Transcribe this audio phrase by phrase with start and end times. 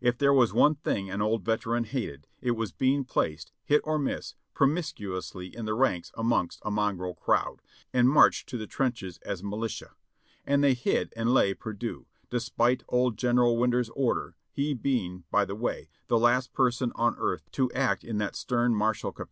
[0.00, 3.96] If there was one thing an old veteran hated, it was being placed, hit or
[3.96, 7.62] miss, promiscuously in the ranks amongst a mon grel crowd,
[7.92, 9.94] and marched to the trenches as militia,
[10.44, 15.54] and they hid and lay perdu, despite old General Winder's order, he being, by the
[15.54, 19.22] way, the last person on earth to act in that stern martial ca THE soldiers'
[19.22, 19.26] home.